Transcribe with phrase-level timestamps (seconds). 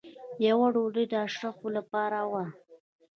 [0.47, 2.43] یوه ډوډۍ د اشرافو لپاره وه.